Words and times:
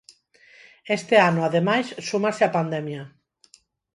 Este 0.97 1.15
ano, 1.29 1.41
ademais, 1.49 1.87
súmase 2.09 2.41
a 2.45 2.53
pandemia. 2.57 3.03